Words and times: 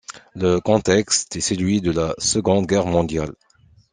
Le 0.33 0.59
contexte 0.59 1.35
est 1.35 1.41
celui 1.41 1.79
de 1.79 1.91
la 1.91 2.15
Seconde 2.17 2.65
Guerre 2.65 2.87
mondiale. 2.87 3.35